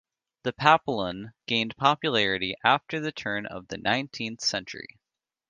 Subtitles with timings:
[0.41, 4.97] The Papillon gained popularity after the turn of the nineteenth century.